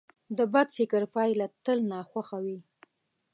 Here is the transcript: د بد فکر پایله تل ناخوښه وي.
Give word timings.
د 0.37 0.39
بد 0.53 0.67
فکر 0.77 1.01
پایله 1.13 1.47
تل 1.65 1.79
ناخوښه 1.91 2.37
وي. 2.45 2.57